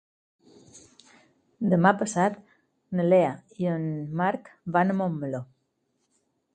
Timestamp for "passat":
1.99-2.41